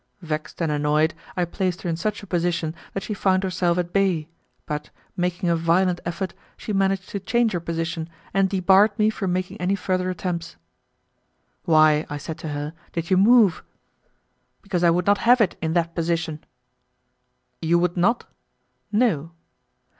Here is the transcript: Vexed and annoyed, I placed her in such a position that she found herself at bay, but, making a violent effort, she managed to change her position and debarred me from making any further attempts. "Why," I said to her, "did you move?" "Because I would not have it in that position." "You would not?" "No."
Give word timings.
Vexed 0.23 0.59
and 0.63 0.71
annoyed, 0.71 1.13
I 1.37 1.45
placed 1.45 1.83
her 1.83 1.87
in 1.91 1.95
such 1.95 2.23
a 2.23 2.25
position 2.25 2.73
that 2.95 3.03
she 3.03 3.13
found 3.13 3.43
herself 3.43 3.77
at 3.77 3.93
bay, 3.93 4.29
but, 4.65 4.89
making 5.15 5.47
a 5.47 5.55
violent 5.55 6.01
effort, 6.07 6.33
she 6.57 6.73
managed 6.73 7.07
to 7.09 7.19
change 7.19 7.51
her 7.51 7.59
position 7.59 8.09
and 8.33 8.49
debarred 8.49 8.97
me 8.97 9.11
from 9.11 9.31
making 9.31 9.61
any 9.61 9.75
further 9.75 10.09
attempts. 10.09 10.55
"Why," 11.65 12.07
I 12.09 12.17
said 12.17 12.39
to 12.39 12.47
her, 12.47 12.73
"did 12.93 13.11
you 13.11 13.17
move?" 13.17 13.61
"Because 14.63 14.83
I 14.83 14.89
would 14.89 15.05
not 15.05 15.19
have 15.19 15.39
it 15.39 15.55
in 15.61 15.73
that 15.73 15.93
position." 15.93 16.43
"You 17.61 17.77
would 17.77 17.95
not?" 17.95 18.25
"No." 18.91 19.33